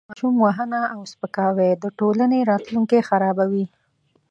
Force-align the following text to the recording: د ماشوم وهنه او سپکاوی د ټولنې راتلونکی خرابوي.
د 0.01 0.03
ماشوم 0.09 0.35
وهنه 0.45 0.81
او 0.93 0.99
سپکاوی 1.11 1.69
د 1.83 1.85
ټولنې 1.99 2.39
راتلونکی 2.51 2.99
خرابوي. 3.09 3.65